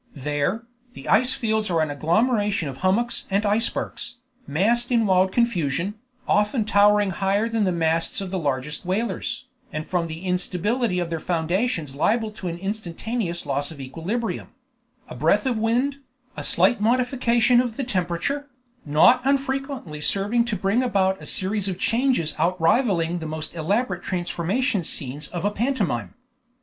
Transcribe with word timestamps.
There, 0.15 0.63
the 0.93 1.07
ice 1.07 1.33
fields 1.35 1.69
are 1.69 1.79
an 1.79 1.91
agglomeration 1.91 2.67
of 2.67 2.77
hummocks 2.77 3.27
and 3.29 3.45
icebergs, 3.45 4.15
massed 4.47 4.91
in 4.91 5.05
wild 5.05 5.31
confusion, 5.31 5.93
often 6.27 6.65
towering 6.65 7.11
higher 7.11 7.47
than 7.47 7.65
the 7.65 7.71
masts 7.71 8.19
of 8.19 8.31
the 8.31 8.39
largest 8.39 8.83
whalers, 8.83 9.45
and 9.71 9.85
from 9.85 10.07
the 10.07 10.21
instability 10.25 10.97
of 10.97 11.11
their 11.11 11.19
foundations 11.19 11.93
liable 11.93 12.31
to 12.31 12.47
an 12.47 12.57
instantaneous 12.57 13.45
loss 13.45 13.69
of 13.69 13.79
equilibrium; 13.79 14.47
a 15.07 15.13
breath 15.13 15.45
of 15.45 15.59
wind, 15.59 15.97
a 16.35 16.43
slight 16.43 16.81
modification 16.81 17.61
of 17.61 17.77
the 17.77 17.83
temperature, 17.83 18.47
not 18.83 19.21
unfrequently 19.23 20.01
serving 20.01 20.45
to 20.45 20.55
bring 20.55 20.81
about 20.81 21.21
a 21.21 21.27
series 21.27 21.67
of 21.67 21.77
changes 21.77 22.33
outrivaling 22.39 23.19
the 23.19 23.27
most 23.27 23.53
elaborate 23.53 24.01
transformation 24.01 24.81
scenes 24.81 25.27
of 25.27 25.45
a 25.45 25.51
pantomime. 25.51 26.15